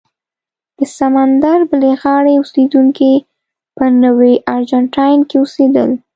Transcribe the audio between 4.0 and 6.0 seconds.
نوي ارجنټاین کې اوسېدل.